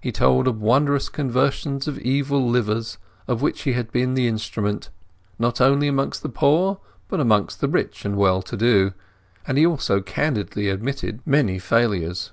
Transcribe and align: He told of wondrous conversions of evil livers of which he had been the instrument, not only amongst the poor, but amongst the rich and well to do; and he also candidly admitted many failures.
He 0.00 0.10
told 0.10 0.48
of 0.48 0.60
wondrous 0.60 1.08
conversions 1.08 1.86
of 1.86 1.96
evil 2.00 2.50
livers 2.50 2.98
of 3.28 3.42
which 3.42 3.62
he 3.62 3.74
had 3.74 3.92
been 3.92 4.14
the 4.14 4.26
instrument, 4.26 4.90
not 5.38 5.60
only 5.60 5.86
amongst 5.86 6.24
the 6.24 6.28
poor, 6.28 6.80
but 7.06 7.20
amongst 7.20 7.60
the 7.60 7.68
rich 7.68 8.04
and 8.04 8.16
well 8.16 8.42
to 8.42 8.56
do; 8.56 8.92
and 9.46 9.56
he 9.56 9.64
also 9.64 10.00
candidly 10.00 10.68
admitted 10.68 11.20
many 11.24 11.60
failures. 11.60 12.32